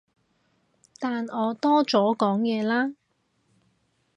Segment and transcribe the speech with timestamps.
[0.99, 2.95] 但我多咗講嘢啦